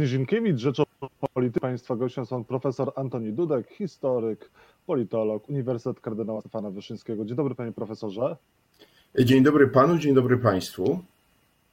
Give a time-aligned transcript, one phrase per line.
[0.00, 4.50] Nizinkiewicz, Rzeczopolity Państwa gościem są profesor Antoni Dudek, historyk,
[4.86, 7.24] politolog, Uniwersytet Kardynała Stefana Wyszyńskiego.
[7.24, 8.36] Dzień dobry panie profesorze.
[9.18, 10.98] Dzień dobry panu, dzień dobry państwu.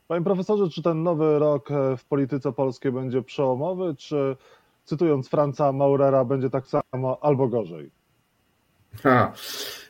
[0.07, 4.36] Panie profesorze, czy ten nowy rok w polityce polskiej będzie przełomowy, czy
[4.86, 7.89] cytując Franca Maurera, będzie tak samo albo gorzej?
[9.04, 9.34] Ha.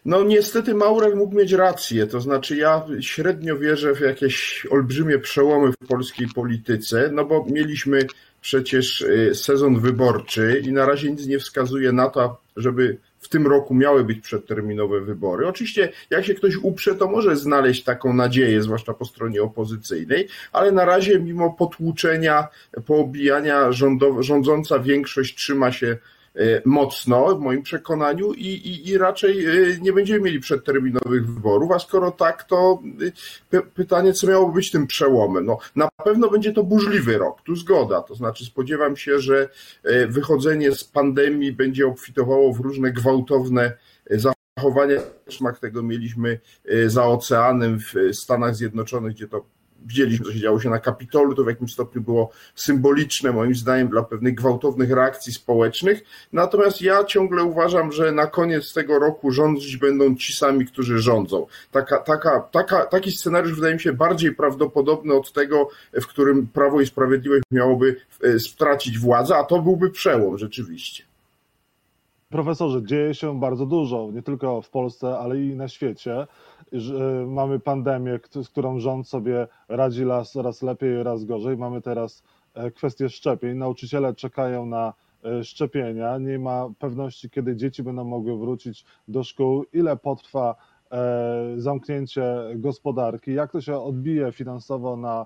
[0.06, 5.72] No niestety Maurer mógł mieć rację, to znaczy ja średnio wierzę w jakieś olbrzymie przełomy
[5.72, 8.08] w polskiej polityce, no bo mieliśmy
[8.42, 13.48] przecież y, sezon wyborczy i na razie nic nie wskazuje na to, żeby w tym
[13.48, 15.48] roku miały być przedterminowe wybory.
[15.48, 20.72] Oczywiście, jak się ktoś uprze, to może znaleźć taką nadzieję, zwłaszcza po stronie opozycyjnej, ale
[20.72, 22.48] na razie, mimo potłuczenia,
[22.86, 23.72] poobijania,
[24.20, 25.98] rządząca większość trzyma się
[26.66, 31.80] mocno w moim przekonaniu i, i, i raczej e, nie będziemy mieli przedterminowych wyborów, a
[31.80, 32.82] skoro tak, to
[33.54, 35.46] e, pytanie, co miałoby być tym przełomem?
[35.46, 39.50] No, na pewno będzie to burzliwy rok, tu zgoda, to znaczy spodziewam się, że
[40.10, 43.78] wychodzenie z pandemii będzie obfitowało w różne gwałtowne
[44.10, 46.40] zachowania, smak tego mieliśmy
[46.86, 49.46] za oceanem w Stanach Zjednoczonych, gdzie to
[49.86, 53.88] widzieliśmy, co się działo się na Kapitolu, to w jakimś stopniu było symboliczne, moim zdaniem,
[53.88, 56.04] dla pewnych gwałtownych reakcji społecznych.
[56.34, 61.48] Natomiast ja ciągle uważam, że na koniec tego roku rządzić będą ci sami, którzy rządzą.
[61.72, 66.82] Taka, taka, taka, taki scenariusz wydaje mi się bardziej prawdopodobny od tego, w którym Prawo
[66.82, 71.15] i Sprawiedliwość miałoby e, stracić władzę, a to byłby przełom rzeczywiście.
[72.36, 76.28] Profesorze, dzieje się bardzo dużo, nie tylko w Polsce, ale i na świecie.
[77.28, 80.06] Mamy pandemię, z którą rząd sobie radzi
[80.36, 81.58] raz lepiej, raz gorzej.
[81.58, 83.58] Mamy teraz e, kwestię szczepień.
[83.58, 86.18] Nauczyciele czekają na e, szczepienia.
[86.18, 90.56] Nie ma pewności, kiedy dzieci będą mogły wrócić do szkół, ile potrwa
[90.92, 95.26] e, zamknięcie gospodarki, jak to się odbije finansowo na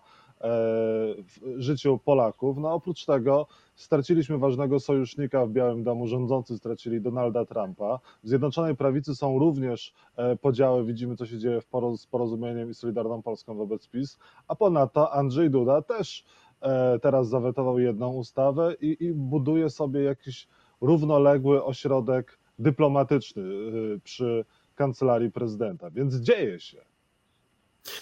[1.58, 2.58] życiu Polaków.
[2.58, 3.48] No oprócz tego
[3.80, 8.00] straciliśmy ważnego sojusznika w Białym Domu, rządzący stracili Donalda Trumpa.
[8.24, 11.62] W Zjednoczonej Prawicy są również e, podziały, widzimy co się dzieje
[11.98, 16.26] z porozumieniem i Solidarną Polską wobec PiS, a ponadto Andrzej Duda też
[16.62, 20.48] e, teraz zawetował jedną ustawę i, i buduje sobie jakiś
[20.82, 26.89] równoległy ośrodek dyplomatyczny e, przy kancelarii prezydenta, więc dzieje się.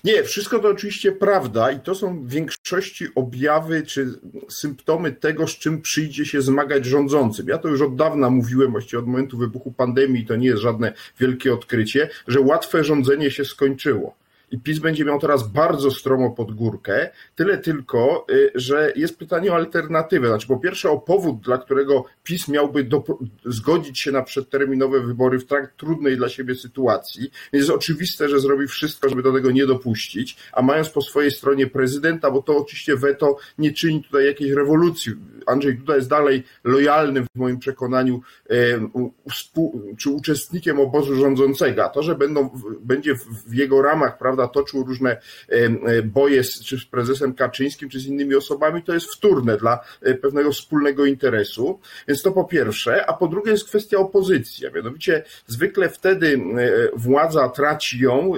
[0.03, 5.51] Nie, wszystko to oczywiście prawda i to są w większości objawy czy symptomy tego, z
[5.51, 7.47] czym przyjdzie się zmagać rządzącym.
[7.47, 10.93] Ja to już od dawna mówiłem, właściwie od momentu wybuchu pandemii, to nie jest żadne
[11.19, 14.15] wielkie odkrycie, że łatwe rządzenie się skończyło
[14.51, 19.51] i PiS będzie miał teraz bardzo stromo pod górkę, tyle tylko, y, że jest pytanie
[19.51, 20.27] o alternatywę.
[20.27, 23.03] Znaczy, po pierwsze o powód, dla którego PiS miałby do,
[23.45, 27.31] zgodzić się na przedterminowe wybory w tak trudnej dla siebie sytuacji.
[27.53, 31.67] Jest oczywiste, że zrobi wszystko, żeby do tego nie dopuścić, a mając po swojej stronie
[31.67, 35.13] prezydenta, bo to oczywiście weto nie czyni tutaj jakiejś rewolucji.
[35.45, 38.21] Andrzej Duda jest dalej lojalnym w moim przekonaniu
[39.97, 42.49] czy uczestnikiem obozu rządzącego, a to, że będą,
[42.81, 43.15] będzie
[43.47, 45.17] w jego ramach, prawda, prawda, toczył różne
[45.49, 50.13] e, boje czy z prezesem Kaczyńskim, czy z innymi osobami, to jest wtórne dla e,
[50.13, 51.79] pewnego wspólnego interesu.
[52.07, 54.67] Więc to po pierwsze, a po drugie jest kwestia opozycji.
[54.75, 58.33] Mianowicie zwykle wtedy e, władza traci ją,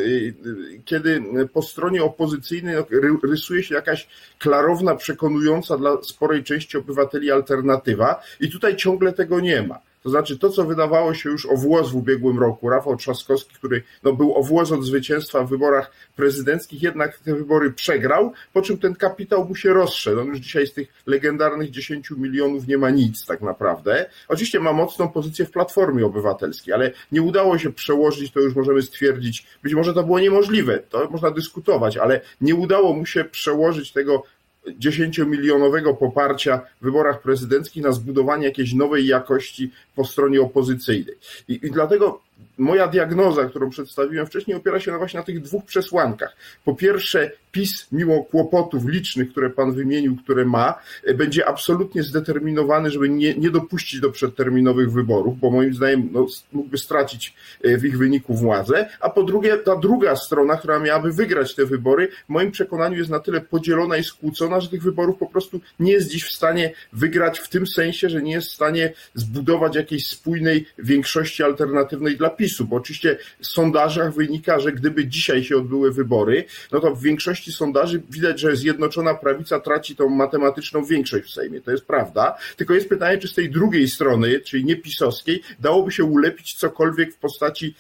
[0.86, 1.24] kiedy
[1.54, 4.08] po stronie opozycyjnej no, rysuje się jakaś
[4.40, 9.89] klarowna, przekonująca dla sporej części obywateli alternatywa i tutaj ciągle tego nie ma.
[10.04, 13.84] To znaczy to, co wydawało się już o włos w ubiegłym roku, Rafał Trzaskowski, który
[14.04, 18.78] no, był o włos od zwycięstwa w wyborach prezydenckich, jednak te wybory przegrał, po czym
[18.78, 20.20] ten kapitał mu się rozszedł.
[20.20, 24.10] On już dzisiaj z tych legendarnych 10 milionów nie ma nic tak naprawdę.
[24.28, 28.82] Oczywiście ma mocną pozycję w Platformie Obywatelskiej, ale nie udało się przełożyć, to już możemy
[28.82, 33.92] stwierdzić, być może to było niemożliwe, to można dyskutować, ale nie udało mu się przełożyć
[33.92, 34.24] tego
[34.80, 41.16] 10-milionowego poparcia w wyborach prezydenckich na zbudowanie jakiejś nowej jakości po stronie opozycyjnej.
[41.48, 42.22] I, i dlatego
[42.58, 46.36] moja diagnoza, którą przedstawiłem wcześniej, opiera się właśnie na tych dwóch przesłankach.
[46.66, 50.74] Po pierwsze, PiS, mimo kłopotów licznych, które pan wymienił, które ma,
[51.16, 56.78] będzie absolutnie zdeterminowany, żeby nie, nie dopuścić do przedterminowych wyborów, bo moim zdaniem no, mógłby
[56.78, 57.34] stracić
[57.64, 58.90] e, w ich wyniku władzę.
[59.00, 63.10] A po drugie, ta druga strona, która miałaby wygrać te wybory, w moim przekonaniu jest
[63.10, 66.74] na tyle podzielona i skłócona, że tych wyborów po prostu nie jest dziś w stanie
[66.94, 72.29] wygrać w tym sensie, że nie jest w stanie zbudować jakiejś spójnej większości alternatywnej dla
[72.30, 76.96] dla PiSu, bo oczywiście w sondażach wynika, że gdyby dzisiaj się odbyły wybory, no to
[76.96, 81.62] w większości sondaży widać, że Zjednoczona Prawica traci tą matematyczną większość w Sejmie.
[81.62, 82.38] To jest prawda.
[82.58, 87.14] Tylko jest pytanie, czy z tej drugiej strony, czyli nie pisowskiej, dałoby się ulepić cokolwiek
[87.14, 87.76] w postaci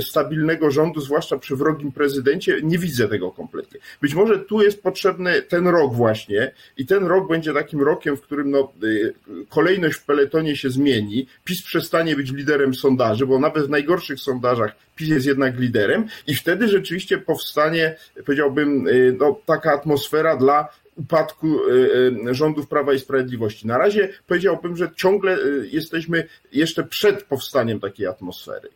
[0.00, 2.60] stabilnego rządu, zwłaszcza przy wrogim prezydencie.
[2.62, 3.80] Nie widzę tego kompletnie.
[4.02, 8.20] Być może tu jest potrzebny ten rok właśnie i ten rok będzie takim rokiem, w
[8.20, 9.14] którym no, y,
[9.48, 11.26] kolejność w peletonie się zmieni.
[11.44, 16.34] PiS przestanie być liderem sondaży, bo nawet w najgorszych sondażach PiS jest jednak liderem i
[16.34, 17.96] wtedy rzeczywiście powstanie,
[18.26, 23.66] powiedziałbym, y, no, taka atmosfera dla upadku y, rządów Prawa i Sprawiedliwości.
[23.66, 25.38] Na razie powiedziałbym, że ciągle
[25.70, 28.68] jesteśmy jeszcze przed powstaniem takiej atmosfery.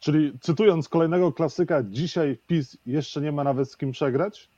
[0.00, 4.48] Czyli cytując kolejnego klasyka, dzisiaj PiS jeszcze nie ma nawet z kim przegrać?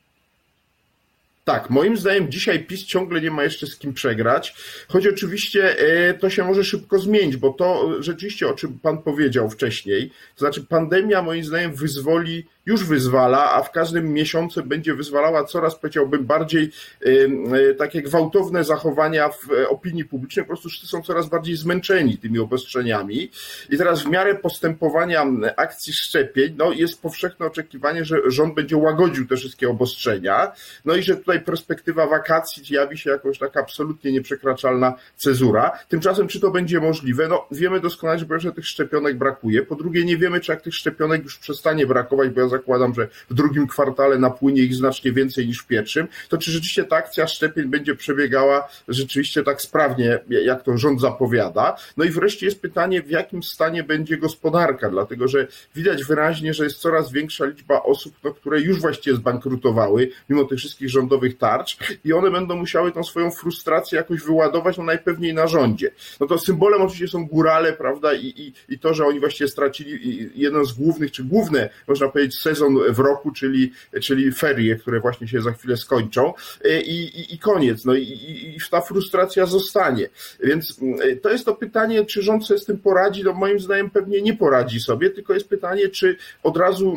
[1.44, 4.54] Tak, moim zdaniem dzisiaj PiS ciągle nie ma jeszcze z kim przegrać,
[4.88, 9.50] choć oczywiście e, to się może szybko zmienić, bo to rzeczywiście, o czym Pan powiedział
[9.50, 15.44] wcześniej, to znaczy pandemia moim zdaniem wyzwoli już wyzwala, a w każdym miesiącu będzie wyzwalała
[15.44, 20.44] coraz, powiedziałbym, bardziej e, takie gwałtowne zachowania w opinii publicznej.
[20.44, 23.30] Po prostu wszyscy są coraz bardziej zmęczeni tymi obostrzeniami.
[23.70, 29.26] I teraz w miarę postępowania akcji szczepień, no jest powszechne oczekiwanie, że rząd będzie łagodził
[29.26, 30.52] te wszystkie obostrzenia.
[30.84, 35.78] No i że tutaj perspektywa wakacji jawi się jako taka absolutnie nieprzekraczalna cezura.
[35.88, 37.28] Tymczasem, czy to będzie możliwe?
[37.28, 39.62] No wiemy doskonale, że po pierwsze tych szczepionek brakuje.
[39.62, 43.08] Po drugie, nie wiemy, czy jak tych szczepionek już przestanie brakować, bo ja zakładam, że
[43.30, 47.26] w drugim kwartale napłynie ich znacznie więcej niż w pierwszym, to czy rzeczywiście ta akcja
[47.26, 51.76] szczepień będzie przebiegała rzeczywiście tak sprawnie, jak to rząd zapowiada?
[51.96, 56.64] No i wreszcie jest pytanie, w jakim stanie będzie gospodarka, dlatego że widać wyraźnie, że
[56.64, 61.78] jest coraz większa liczba osób, no, które już właściwie zbankrutowały, mimo tych wszystkich rządowych tarcz
[62.04, 65.90] i one będą musiały tą swoją frustrację jakoś wyładować, no najpewniej na rządzie.
[66.20, 70.30] No to symbolem oczywiście są górale, prawda, i, i, i to, że oni właściwie stracili
[70.34, 73.72] jeden z głównych, czy główne, można powiedzieć, sezon w roku, czyli,
[74.02, 76.34] czyli ferie, które właśnie się za chwilę skończą
[76.64, 77.84] e, i, i, i koniec.
[77.84, 80.08] No i, i, i ta frustracja zostanie.
[80.44, 83.24] Więc mm, to jest to pytanie, czy rząd sobie z tym poradzi?
[83.24, 86.96] No moim zdaniem pewnie nie poradzi sobie, tylko jest pytanie, czy od razu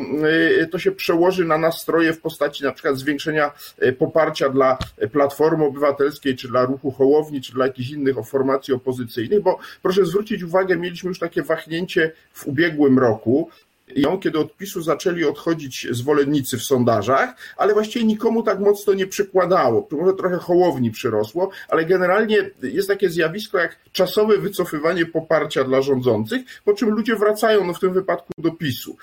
[0.60, 4.78] e, to się przełoży na nastroje w postaci na przykład zwiększenia e, poparcia dla
[5.12, 10.42] Platformy Obywatelskiej, czy dla ruchu Hołowni, czy dla jakichś innych formacji opozycyjnych, bo proszę zwrócić
[10.42, 13.50] uwagę, mieliśmy już takie wahnięcie w ubiegłym roku,
[13.96, 19.06] ją, kiedy od PiSu zaczęli odchodzić zwolennicy w sondażach, ale właściwie nikomu tak mocno nie
[19.06, 19.88] przykładało.
[19.90, 26.42] Może trochę hołowni przyrosło, ale generalnie jest takie zjawisko jak czasowe wycofywanie poparcia dla rządzących,
[26.64, 28.96] po czym ludzie wracają, no w tym wypadku do PiSu.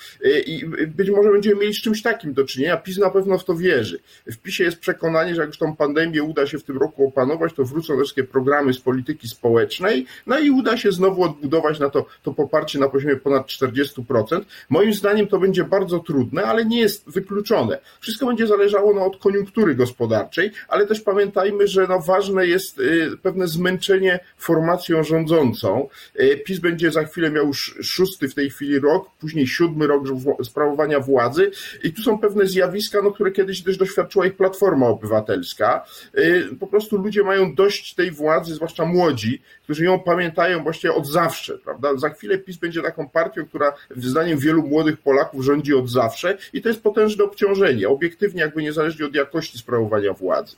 [0.46, 2.78] I być może będziemy mieli z czymś takim do czynienia.
[2.78, 4.00] PiS na pewno w to wierzy.
[4.26, 7.54] W PiSie jest przekonanie, że jak już tą pandemię uda się w tym roku opanować,
[7.54, 12.06] to wrócą wszystkie programy z polityki społecznej, no i uda się znowu odbudować na to,
[12.24, 14.42] to poparcie na poziomie ponad 40%.
[14.74, 17.80] Moim zdaniem to będzie bardzo trudne, ale nie jest wykluczone.
[18.00, 23.12] Wszystko będzie zależało no, od koniunktury gospodarczej, ale też pamiętajmy, że no, ważne jest y,
[23.22, 25.90] pewne zmęczenie formacją rządzącą.
[26.20, 30.04] Y, PiS będzie za chwilę miał już szósty w tej chwili rok, później siódmy rok
[30.44, 31.52] sprawowania władzy
[31.84, 35.86] i tu są pewne zjawiska, no, które kiedyś też doświadczyła ich Platforma Obywatelska.
[36.18, 41.08] Y, po prostu ludzie mają dość tej władzy, zwłaszcza młodzi, którzy ją pamiętają właściwie od
[41.08, 41.98] zawsze, prawda?
[41.98, 46.62] Za chwilę PiS będzie taką partią, która zdaniem wielu młodych Polaków rządzi od zawsze i
[46.62, 50.56] to jest potężne obciążenie, obiektywnie jakby niezależnie od jakości sprawowania władzy.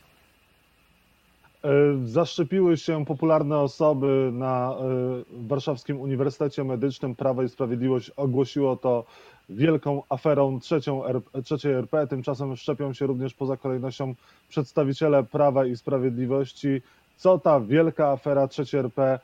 [1.65, 1.69] E,
[2.05, 7.15] zaszczepiły się popularne osoby na e, Warszawskim Uniwersytecie Medycznym.
[7.15, 9.05] Prawo i Sprawiedliwość ogłosiło to
[9.49, 11.03] wielką aferą trzecią,
[11.43, 12.07] trzeciej RP.
[12.07, 14.15] Tymczasem szczepią się również poza kolejnością
[14.49, 16.81] przedstawiciele Prawa i Sprawiedliwości.
[17.17, 19.19] Co ta wielka afera trzeciej RP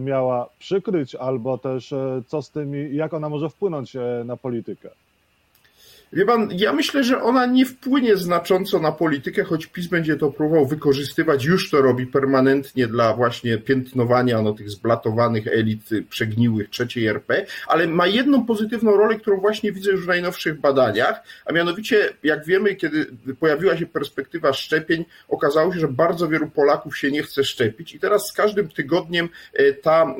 [0.00, 4.90] miała przykryć, albo też e, co z tymi, jak ona może wpłynąć e, na politykę?
[6.12, 10.30] Wie pan, ja myślę, że ona nie wpłynie znacząco na politykę, choć PiS będzie to
[10.30, 17.06] próbował wykorzystywać, już to robi permanentnie dla właśnie piętnowania no, tych zblatowanych elit przegniłych trzeciej
[17.06, 22.08] RP, ale ma jedną pozytywną rolę, którą właśnie widzę już w najnowszych badaniach, a mianowicie,
[22.22, 23.06] jak wiemy, kiedy
[23.40, 28.00] pojawiła się perspektywa szczepień, okazało się, że bardzo wielu Polaków się nie chce szczepić i
[28.00, 30.14] teraz z każdym tygodniem e, ta e,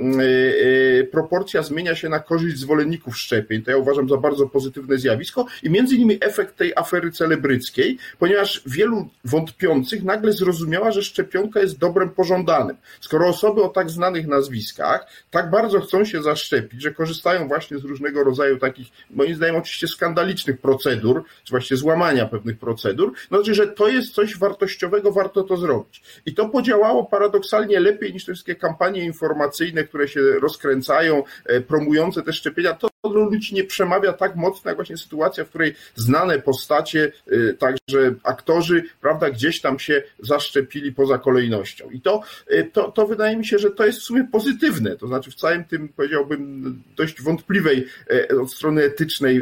[1.00, 3.62] e, proporcja zmienia się na korzyść zwolenników szczepień.
[3.62, 8.62] To ja uważam za bardzo pozytywne zjawisko i między innymi efekt tej afery celebryckiej, ponieważ
[8.66, 12.76] wielu wątpiących nagle zrozumiała, że szczepionka jest dobrem pożądanym.
[13.00, 17.84] Skoro osoby o tak znanych nazwiskach tak bardzo chcą się zaszczepić, że korzystają właśnie z
[17.84, 23.54] różnego rodzaju takich, moim zdaniem oczywiście skandalicznych procedur, czy właśnie złamania pewnych procedur, no znaczy,
[23.54, 26.02] że to jest coś wartościowego, warto to zrobić.
[26.26, 32.22] I to podziałało paradoksalnie lepiej niż te wszystkie kampanie informacyjne, które się rozkręcają, e, promujące
[32.22, 32.72] te szczepienia.
[32.74, 38.14] To ludzi nie przemawia tak mocno, jak właśnie sytuacja, w której znane postacie, y, także
[38.22, 41.90] aktorzy, prawda, gdzieś tam się zaszczepili poza kolejnością.
[41.90, 44.96] I to, y, to, to wydaje mi się, że to jest w sumie pozytywne.
[44.96, 47.86] To znaczy w całym tym, powiedziałbym, dość wątpliwej
[48.30, 49.40] y, od strony etycznej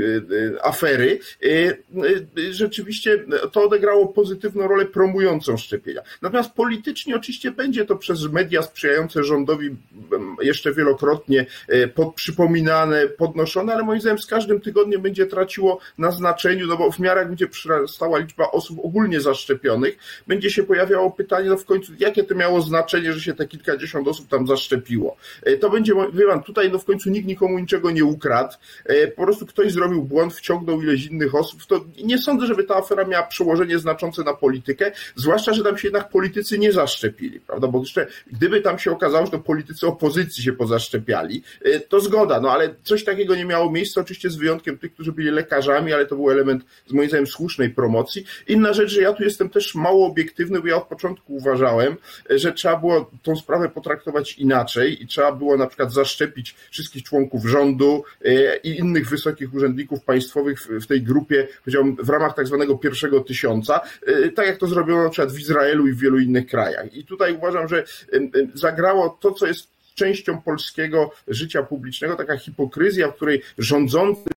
[0.62, 1.18] afery,
[2.50, 6.00] rzeczywiście to odegrało pozytywną rolę promującą szczepienia.
[6.22, 9.76] Natomiast politycznie oczywiście będzie to przez media sprzyjające rządowi
[10.42, 11.46] jeszcze wielokrotnie
[11.94, 16.90] pod, przypominane, podnoszone ale moim zdaniem z każdym tygodniem będzie traciło na znaczeniu, no bo
[16.90, 21.64] w miarę jak będzie przyrastała liczba osób ogólnie zaszczepionych, będzie się pojawiało pytanie, no w
[21.64, 25.16] końcu, jakie to miało znaczenie, że się te kilkadziesiąt osób tam zaszczepiło.
[25.42, 29.06] E, to będzie, wie pan, tutaj no w końcu nikt nikomu niczego nie ukradł, e,
[29.08, 33.04] po prostu ktoś zrobił błąd, wciągnął ileś innych osób, to nie sądzę, żeby ta afera
[33.04, 37.78] miała przełożenie znaczące na politykę, zwłaszcza, że tam się jednak politycy nie zaszczepili, prawda, bo
[37.78, 42.50] jeszcze gdyby tam się okazało, że to politycy opozycji się pozaszczepiali, e, to zgoda, no
[42.50, 46.16] ale coś takiego nie miało miejsca, oczywiście z wyjątkiem tych, którzy byli lekarzami, ale to
[46.16, 48.24] był element z moim zdaniem słusznej promocji.
[48.48, 51.96] Inna rzecz, że ja tu jestem też mało obiektywny, bo ja od początku uważałem,
[52.30, 57.46] że trzeba było tą sprawę potraktować inaczej i trzeba było na przykład zaszczepić wszystkich członków
[57.46, 62.78] rządu e, i innych wysokich urzędników państwowych w tej grupie, powiedziałbym, w ramach tak zwanego
[62.78, 66.46] pierwszego tysiąca, e, tak jak to zrobiono na przykład w Izraelu i w wielu innych
[66.46, 66.94] krajach.
[66.94, 67.84] I tutaj uważam, że
[68.54, 74.30] zagrało to, co jest częścią polskiego życia publicznego, taka hipokryzja, w której rządzący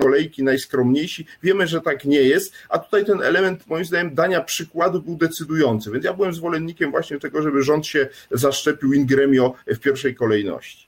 [0.00, 1.26] kolejki najskromniejsi.
[1.42, 5.90] Wiemy, że tak nie jest, a tutaj ten element, moim zdaniem, dania przykładu był decydujący.
[5.90, 10.86] Więc ja byłem zwolennikiem właśnie tego, żeby rząd się zaszczepił in gremio w pierwszej kolejności.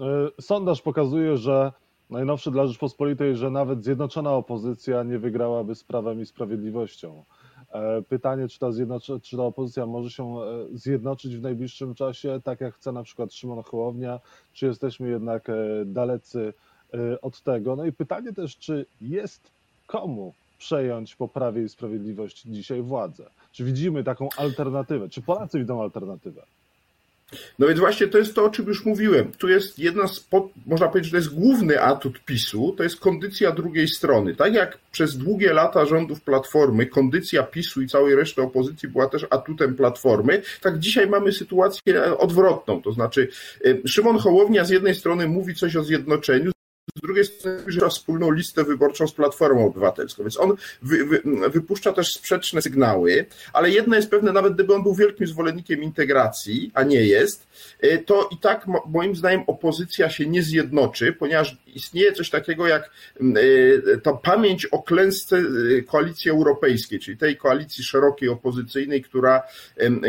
[0.00, 0.04] E,
[0.40, 1.72] sondaż pokazuje, że
[2.10, 7.24] najnowszy dla Rzeczpospolitej, że nawet zjednoczona opozycja nie wygrałaby z prawem i sprawiedliwością.
[7.72, 8.70] E, pytanie, czy ta,
[9.22, 13.34] czy ta opozycja może się e, zjednoczyć w najbliższym czasie, tak jak chce na przykład
[13.34, 14.20] Szymon Hołownia,
[14.52, 16.52] czy jesteśmy jednak e, dalecy
[17.22, 17.76] od tego?
[17.76, 19.50] No i pytanie też, czy jest
[19.86, 23.30] komu przejąć po Prawie i Sprawiedliwości dzisiaj władzę?
[23.52, 25.08] Czy widzimy taką alternatywę?
[25.08, 26.42] Czy Polacy widzą alternatywę?
[27.58, 29.32] No więc właśnie to jest to, o czym już mówiłem.
[29.38, 30.28] Tu jest jedna z,
[30.66, 34.34] można powiedzieć, że to jest główny atut PiSu, to jest kondycja drugiej strony.
[34.34, 39.26] Tak jak przez długie lata rządów Platformy kondycja PiSu i całej reszty opozycji była też
[39.30, 42.82] atutem Platformy, tak dzisiaj mamy sytuację odwrotną.
[42.82, 43.28] To znaczy
[43.64, 46.52] y, Szymon Hołownia z jednej strony mówi coś o zjednoczeniu,
[46.96, 51.92] z drugiej strony wyżywa wspólną listę wyborczą z Platformą Obywatelską, więc on wy, wy, wypuszcza
[51.92, 56.82] też sprzeczne sygnały, ale jedno jest pewne, nawet gdyby on był wielkim zwolennikiem integracji, a
[56.82, 57.46] nie jest,
[57.80, 62.90] e, to i tak moim zdaniem opozycja się nie zjednoczy, ponieważ istnieje coś takiego jak
[63.20, 69.42] e, ta pamięć o klęsce e, koalicji europejskiej, czyli tej koalicji szerokiej opozycyjnej, która,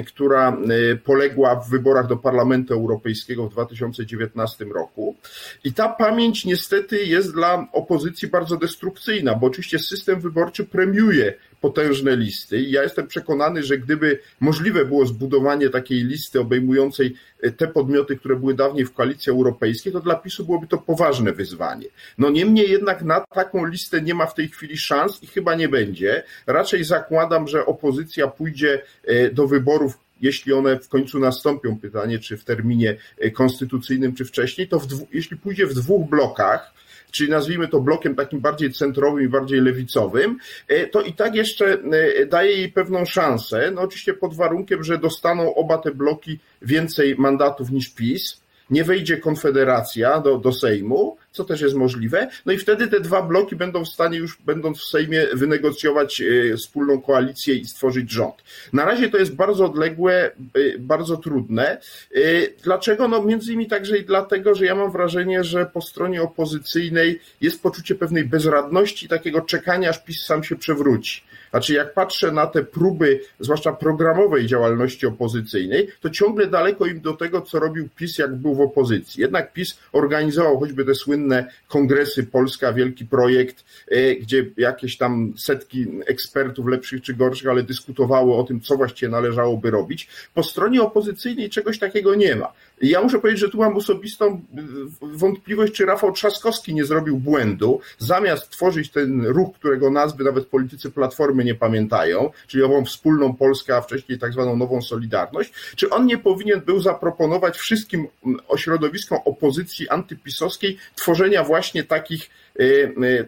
[0.07, 0.57] która
[1.03, 5.15] poległa w wyborach do Parlamentu Europejskiego w 2019 roku.
[5.63, 11.33] I ta pamięć niestety niestety jest dla opozycji bardzo destrukcyjna, bo oczywiście system wyborczy premiuje
[11.61, 17.51] potężne listy i ja jestem przekonany, że gdyby możliwe było zbudowanie takiej listy obejmującej e,
[17.51, 21.87] te podmioty, które były dawniej w koalicji europejskiej, to dla PiSu byłoby to poważne wyzwanie.
[22.17, 25.69] No niemniej jednak na taką listę nie ma w tej chwili szans i chyba nie
[25.69, 26.23] będzie.
[26.47, 32.37] Raczej zakładam, że opozycja pójdzie e, do wyborów jeśli one w końcu nastąpią, pytanie czy
[32.37, 36.73] w terminie e, konstytucyjnym, czy wcześniej, to dwu, jeśli pójdzie w dwóch blokach,
[37.11, 40.37] czyli nazwijmy to blokiem takim bardziej centrowym i bardziej lewicowym,
[40.67, 41.77] e, to i tak jeszcze
[42.19, 47.15] e, daje jej pewną szansę, no oczywiście pod warunkiem, że dostaną oba te bloki więcej
[47.15, 48.40] mandatów niż PiS,
[48.71, 52.29] nie wejdzie Konfederacja do, do Sejmu, co też jest możliwe.
[52.45, 56.57] No i wtedy te dwa bloki będą w stanie już, będąc w Sejmie, wynegocjować e,
[56.57, 58.35] wspólną koalicję i stworzyć rząd.
[58.73, 61.77] Na razie to jest bardzo odległe, e, bardzo trudne.
[62.15, 62.19] E,
[62.63, 63.07] dlaczego?
[63.07, 67.63] No między innymi także i dlatego, że ja mam wrażenie, że po stronie opozycyjnej jest
[67.63, 71.23] poczucie pewnej bezradności, takiego czekania, aż PiS sam się przewróci.
[71.51, 77.13] Znaczy, jak patrzę na te próby, zwłaszcza programowej działalności opozycyjnej, to ciągle daleko im do
[77.13, 79.21] tego, co robił PiS, jak był w opozycji.
[79.21, 85.87] Jednak PiS organizował choćby te słynne kongresy Polska, wielki projekt, e, gdzie jakieś tam setki
[86.05, 90.07] ekspertów, lepszych czy gorszych, ale dyskutowało o tym, co właściwie należałoby robić.
[90.33, 92.53] Po stronie opozycyjnej czegoś takiego nie ma.
[92.81, 94.61] Ja muszę powiedzieć, że tu mam osobistą e,
[95.01, 97.79] wątpliwość, czy Rafał Trzaskowski nie zrobił błędu.
[97.97, 103.75] Zamiast tworzyć ten ruch, którego nazwy nawet politycy Platformy nie pamiętają, czyli ową wspólną Polskę,
[103.75, 108.07] a wcześniej tak zwaną nową Solidarność, czy on nie powinien był zaproponować wszystkim
[108.47, 112.29] ośrodowiskom opozycji antypisowskiej tworzenia właśnie takich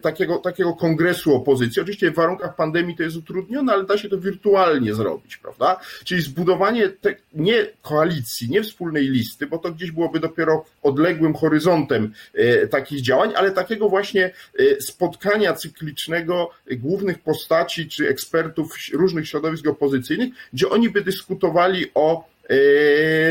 [0.02, 1.82] takiego, takiego kongresu opozycji.
[1.82, 5.80] Oczywiście w warunkach pandemii to jest utrudnione, ale da się to wirtualnie zrobić, prawda?
[6.04, 12.12] Czyli zbudowanie te, nie koalicji, nie wspólnej listy, bo to gdzieś byłoby dopiero odległym horyzontem
[12.70, 14.30] takich działań, ale takiego właśnie
[14.80, 22.28] spotkania cyklicznego głównych postaci czy ekspertów różnych środowisk opozycyjnych, gdzie oni by dyskutowali o,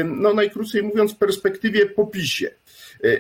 [0.06, 2.50] no najkrócej mówiąc, perspektywie popisie.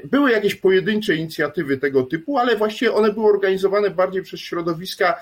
[0.03, 5.21] Były jakieś pojedyncze inicjatywy tego typu, ale właściwie one były organizowane bardziej przez środowiska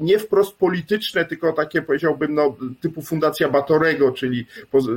[0.00, 4.46] nie wprost polityczne, tylko takie powiedziałbym no, typu Fundacja Batorego, czyli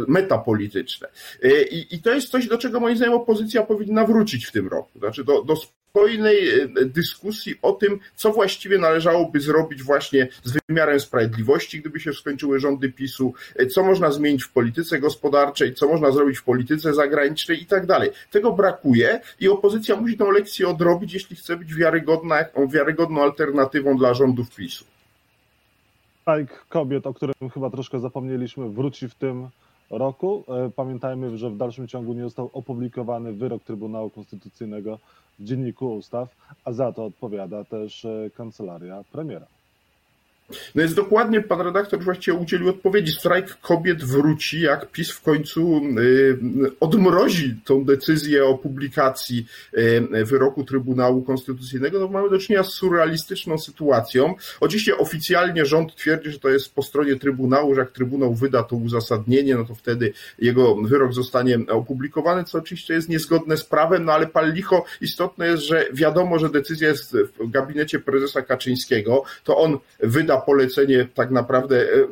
[0.08, 1.08] metapolityczne.
[1.44, 4.68] E, I, I to jest coś, do czego moim zdaniem opozycja powinna wrócić w tym
[4.68, 5.00] roku.
[5.00, 5.56] Znaczy do, do
[5.90, 12.14] spokojnej e, dyskusji o tym, co właściwie należałoby zrobić właśnie z wymiarem sprawiedliwości, gdyby się
[12.14, 13.34] skończyły rządy PiSu,
[13.72, 18.10] co można zmienić w polityce gospodarczej, co można zrobić w polityce zagranicznej i tak dalej.
[18.32, 24.14] Tego brakuje i opozycja musi tę lekcję odrobić, jeśli chce być wiarygodna, wiarygodną alternatywą dla
[24.14, 24.86] rządów PiSu.
[26.22, 29.48] Strajk kobiet, o którym chyba troszkę zapomnieliśmy, wróci w tym
[29.90, 30.44] roku.
[30.48, 35.00] E, pamiętajmy, że w dalszym ciągu nie został opublikowany wyrok Trybunału Konstytucyjnego
[35.40, 39.59] Dzienniku Ustaw, a za to odpowiada też e, kancelaria premiera.
[40.76, 43.12] No jest dokładnie, pan redaktor właściwie udzielił odpowiedzi.
[43.12, 46.38] Strajk kobiet wróci, jak PiS w końcu y,
[46.80, 49.46] odmrozi tą decyzję o publikacji
[49.78, 52.00] y, wyroku Trybunału Konstytucyjnego.
[52.00, 54.36] No mamy do czynienia z surrealistyczną sytuacją.
[54.60, 58.76] Oczywiście oficjalnie rząd twierdzi, że to jest po stronie Trybunału, że jak Trybunał wyda to
[58.76, 64.14] uzasadnienie, no to wtedy jego wyrok zostanie opublikowany, co oczywiście jest niezgodne z prawem, no
[64.14, 69.58] ale pal licho istotne jest, że wiadomo, że decyzja jest w gabinecie prezesa Kaczyńskiego, to
[69.58, 72.08] on wyda polecenie tak naprawdę e,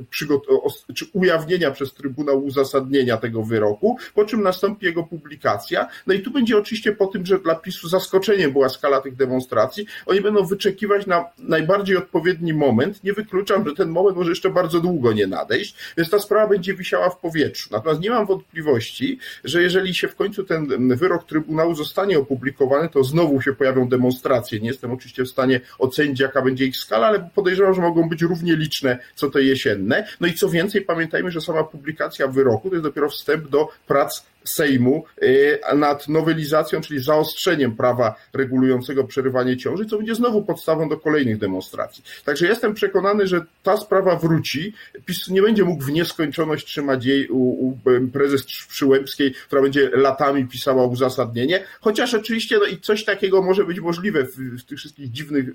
[0.93, 5.87] czy ujawnienia przez Trybunał uzasadnienia tego wyroku, po czym nastąpi jego publikacja.
[6.07, 9.85] No i tu będzie oczywiście po tym, że dla PiSu zaskoczeniem była skala tych demonstracji,
[10.05, 13.03] oni będą wyczekiwać na najbardziej odpowiedni moment.
[13.03, 16.73] Nie wykluczam, że ten moment może jeszcze bardzo długo nie nadejść, więc ta sprawa będzie
[16.73, 17.69] wisiała w powietrzu.
[17.71, 23.03] Natomiast nie mam wątpliwości, że jeżeli się w końcu ten wyrok Trybunału zostanie opublikowany, to
[23.03, 24.59] znowu się pojawią demonstracje.
[24.59, 28.16] Nie jestem oczywiście w stanie ocenić, jaka będzie ich skala, ale podejrzewam, że mogą być
[28.21, 30.07] równie liczne co te jesienne.
[30.21, 34.23] No i co więcej, pamiętajmy, że sama publikacja wyroku to jest dopiero wstęp do prac
[34.49, 40.97] Sejmu y, nad nowelizacją, czyli zaostrzeniem prawa regulującego przerywanie ciąży, co będzie znowu podstawą do
[40.97, 42.03] kolejnych demonstracji.
[42.25, 44.73] Także jestem przekonany, że ta sprawa wróci.
[45.05, 47.77] PiS nie będzie mógł w nieskończoność trzymać jej u, u
[48.13, 53.79] prezes Przyłębskiej, która będzie latami pisała uzasadnienie, chociaż oczywiście no i coś takiego może być
[53.79, 55.45] możliwe w, w tych wszystkich dziwnych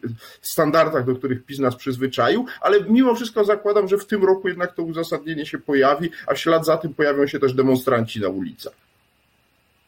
[0.43, 4.75] standardach, do których PiS nas przyzwyczaił, ale mimo wszystko zakładam, że w tym roku jednak
[4.75, 8.82] to uzasadnienie się pojawi, a w ślad za tym pojawią się też demonstranci na ulicach.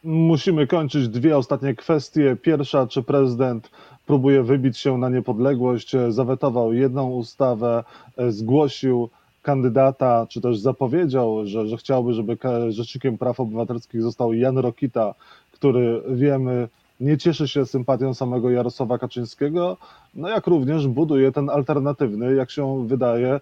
[0.05, 2.37] Musimy kończyć dwie ostatnie kwestie.
[2.41, 3.71] Pierwsza, czy prezydent
[4.05, 7.83] próbuje wybić się na niepodległość, zawetował jedną ustawę,
[8.29, 9.09] zgłosił
[9.41, 12.37] kandydata, czy też zapowiedział, że, że chciałby, żeby
[12.69, 15.13] rzecznikiem praw obywatelskich został Jan Rokita,
[15.51, 16.67] który wiemy,
[16.99, 19.77] nie cieszy się sympatią samego Jarosława Kaczyńskiego,
[20.15, 23.39] no jak również buduje ten alternatywny, jak się wydaje,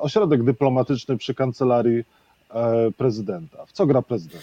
[0.00, 2.04] ośrodek dyplomatyczny przy kancelarii E,
[2.96, 3.66] prezydenta.
[3.66, 4.42] W co gra prezydent?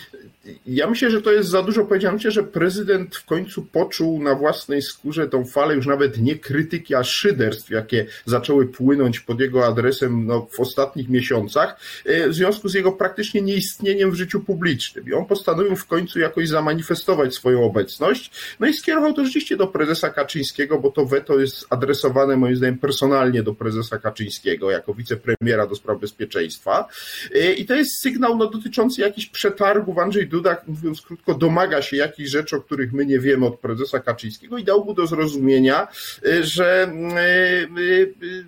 [0.65, 1.86] Ja myślę, że to jest za dużo.
[1.86, 6.95] Powiedziałem że prezydent w końcu poczuł na własnej skórze tą falę już nawet nie krytyki,
[6.95, 12.69] a szyderstw, jakie zaczęły płynąć pod jego adresem no, w ostatnich miesiącach, e, w związku
[12.69, 15.06] z jego praktycznie nieistnieniem w życiu publicznym.
[15.08, 19.67] I on postanowił w końcu jakoś zamanifestować swoją obecność, no i skierował to rzeczywiście do
[19.67, 25.67] prezesa Kaczyńskiego, bo to weto jest adresowane moim zdaniem personalnie do prezesa Kaczyńskiego, jako wicepremiera
[25.67, 26.88] do spraw bezpieczeństwa.
[27.36, 29.98] E, I to jest sygnał no, dotyczący jakichś przetargów.
[29.98, 34.00] Andrzej Duda, mówiąc krótko, domaga się jakichś rzeczy, o których my nie wiemy od prezesa
[34.00, 35.88] Kaczyńskiego i dał mu do zrozumienia,
[36.26, 36.92] y, że
[37.78, 38.46] y, y,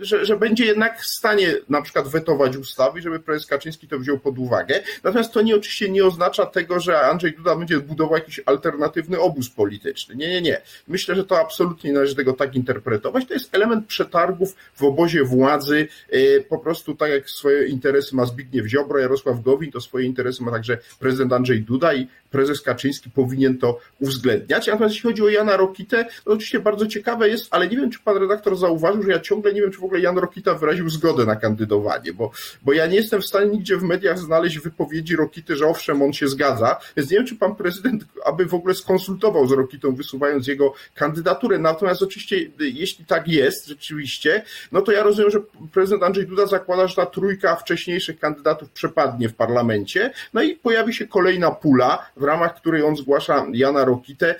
[0.00, 4.18] że, że będzie jednak w stanie na przykład wetować ustawy żeby prezes Kaczyński to wziął
[4.18, 4.80] pod uwagę.
[5.04, 9.50] Natomiast to nie oczywiście nie oznacza tego, że Andrzej Duda będzie budował jakiś alternatywny obóz
[9.50, 10.14] polityczny.
[10.16, 10.60] Nie, nie, nie.
[10.88, 13.26] Myślę, że to absolutnie nie należy tego tak interpretować.
[13.26, 15.88] To jest element przetargów w obozie władzy.
[16.14, 20.42] Y, po prostu tak jak swoje interesy ma Zbigniew Ziobro, Jarosław Gowin, to swoje interesy
[20.42, 24.66] ma także prezydent Andrzej Duda i prezes Kaczyński powinien to uwzględniać.
[24.66, 27.98] Natomiast jeśli chodzi o Jana Rokitę, to oczywiście bardzo ciekawe jest, ale nie wiem, czy
[28.04, 31.24] pan redaktor zauważył, że ja ciągle nie wiem, czy w ogóle Jan Rokita wyraził zgodę
[31.24, 32.30] na kandydowanie, bo,
[32.62, 36.12] bo ja nie jestem w stanie nigdzie w mediach znaleźć wypowiedzi Rokity, że owszem, on
[36.12, 40.46] się zgadza, więc nie wiem, czy pan prezydent aby w ogóle skonsultował z Rokitą, wysuwając
[40.46, 41.58] jego kandydaturę.
[41.58, 45.40] Natomiast oczywiście, jeśli tak jest rzeczywiście, no to ja rozumiem, że
[45.72, 50.94] prezydent Andrzej Duda zakłada, że ta trójka wcześniejszych kandydatów przepadnie w parlamencie, no i pojawi
[50.94, 54.34] się kolejna pula, w ramach której on zgłasza Jana Rokitę.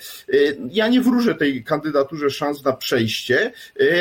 [0.71, 3.53] Ja nie wróżę tej kandydaturze szans na przejście,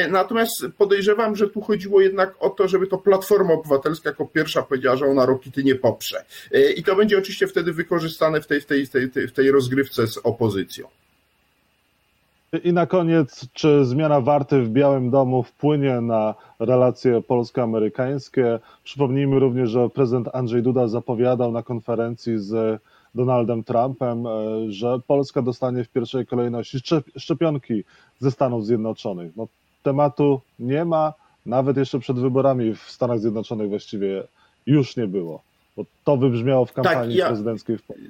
[0.09, 4.95] natomiast podejrzewam, że tu chodziło jednak o to, żeby to Platforma Obywatelska jako pierwsza powiedziała,
[4.95, 6.25] że ona Rokity nie poprze.
[6.77, 10.07] I to będzie oczywiście wtedy wykorzystane w tej, w tej, w tej, w tej rozgrywce
[10.07, 10.87] z opozycją.
[12.63, 18.59] I na koniec, czy zmiana warty w Białym Domu wpłynie na relacje polsko-amerykańskie?
[18.83, 22.81] Przypomnijmy również, że prezydent Andrzej Duda zapowiadał na konferencji z
[23.15, 24.29] Donaldem Trumpem, e,
[24.71, 26.77] że Polska dostanie w pierwszej kolejności
[27.17, 27.83] szczepionki
[28.19, 29.35] ze Stanów Zjednoczonych.
[29.35, 29.47] No,
[29.83, 31.13] tematu nie ma,
[31.45, 34.23] nawet jeszcze przed wyborami w Stanach Zjednoczonych właściwie
[34.65, 35.41] już nie było.
[35.77, 37.27] Bo to wybrzmiało w kampanii tak, ja...
[37.27, 38.03] prezydenckiej w Polsce.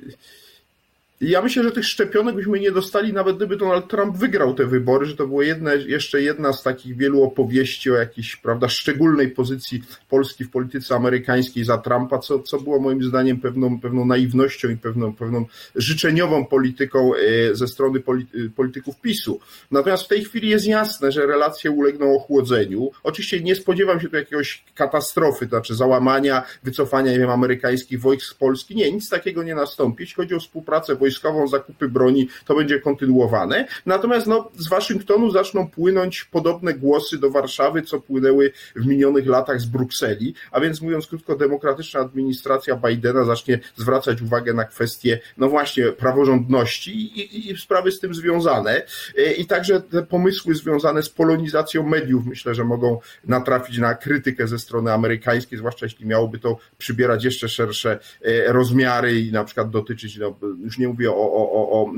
[1.26, 5.06] Ja myślę, że tych szczepionek byśmy nie dostali, nawet gdyby Donald Trump wygrał te wybory,
[5.06, 9.84] że to była jedna, jeszcze jedna z takich wielu opowieści o jakiejś, prawda, szczególnej pozycji
[10.10, 14.78] Polski w polityce amerykańskiej za Trumpa, co, co było moim zdaniem pewną, pewną naiwnością i
[14.78, 19.40] pewną, pewną życzeniową polityką e, ze strony e, polityków PiSu.
[19.72, 22.92] Natomiast w tej chwili jest jasne, że relacje ulegną ochłodzeniu.
[23.04, 28.26] Oczywiście nie spodziewam się tu jakiegoś katastrofy, to znaczy załamania, wycofania, nie wiem, amerykańskich wojsk
[28.26, 28.76] z Polski.
[28.76, 30.04] Nie, nic takiego nie nastąpi.
[30.04, 33.68] Jeśli chodzi o współpracę wojskową, wojskową, zakupy broni, to będzie kontynuowane.
[33.86, 39.62] Natomiast no, z Waszyngtonu zaczną płynąć podobne głosy do Warszawy, co płynęły w minionych latach
[39.62, 45.50] z Brukseli, a więc mówiąc krótko, demokratyczna administracja Bidena zacznie zwracać uwagę na kwestie, no
[45.50, 48.82] właśnie, praworządności i, i, sprawy z tym związane.
[49.18, 54.48] E, I także te pomysły związane z polonizacją mediów, myślę, że mogą natrafić na krytykę
[54.48, 59.70] ze strony amerykańskiej, zwłaszcza jeśli miałoby to przybierać jeszcze szersze e, rozmiary i na przykład
[59.70, 61.92] dotyczyć, no, już nie mówię o, o, o,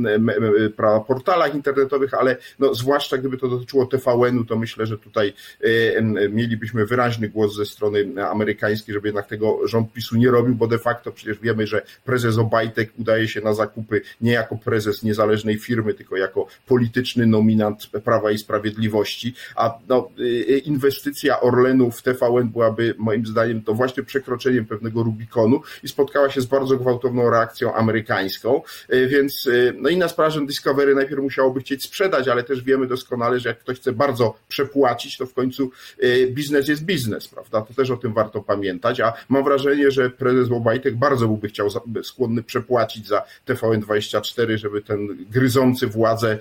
[0.77, 6.29] o portalach internetowych, ale no, zwłaszcza gdyby to dotyczyło TVN-u, to myślę, że tutaj e,
[6.29, 10.77] mielibyśmy wyraźny głos ze strony amerykańskiej, żeby jednak tego rząd PiSu nie robił, bo de
[10.77, 15.93] facto przecież wiemy, że prezes Obajtek udaje się na zakupy nie jako prezes niezależnej firmy,
[15.93, 22.49] tylko jako polityczny nominant Prawa i Sprawiedliwości, a no, e, e, inwestycja Orlenu w TVN
[22.49, 27.73] byłaby moim zdaniem to właśnie przekroczeniem pewnego Rubikonu i spotkała się z bardzo gwałtowną reakcją
[27.73, 28.61] amerykańską.
[28.93, 32.87] Y, więc y, no inna sprawa, że Discovery najpierw musiałoby chcieć sprzedać, ale też wiemy
[32.87, 35.71] doskonale, że jak ktoś chce bardzo przepłacić, to w końcu
[36.03, 37.61] y, biznes jest biznes, prawda?
[37.61, 41.69] To też o tym warto pamiętać, a mam wrażenie, że prezes Łobajtek bardzo byłby chciał
[42.03, 46.37] skłonny przepłacić za TVN24, żeby ten gryzący władzę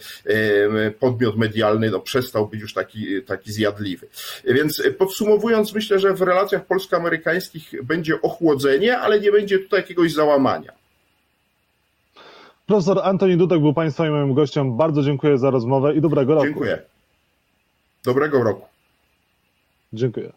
[0.99, 4.07] podmiot medialny no, przestał być już taki, taki zjadliwy.
[4.45, 10.84] Więc podsumowując, myślę, że w relacjach polsko-amerykańskich będzie ochłodzenie, ale nie będzie tutaj jakiegoś załamania.
[12.67, 14.77] Profesor Antoni Dudek był Państwa i moim gościem.
[14.77, 16.47] Bardzo dziękuję za rozmowę i dobrego roku.
[16.47, 16.83] Dziękuję.
[18.05, 18.67] Dobrego roku.
[19.93, 20.33] Dziękuję.